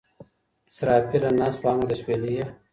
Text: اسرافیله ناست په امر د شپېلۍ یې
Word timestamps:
اسرافیله 0.71 1.29
ناست 1.39 1.57
په 1.61 1.67
امر 1.73 1.85
د 1.89 1.91
شپېلۍ 1.99 2.31
یې 2.37 2.45